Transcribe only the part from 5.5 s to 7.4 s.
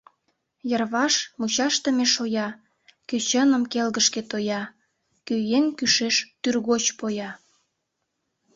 еҥ кӱшеш тӱргоч поя…